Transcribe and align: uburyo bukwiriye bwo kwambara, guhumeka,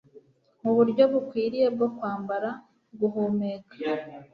uburyo 0.69 1.03
bukwiriye 1.11 1.67
bwo 1.75 1.87
kwambara, 1.95 2.49
guhumeka, 2.99 3.73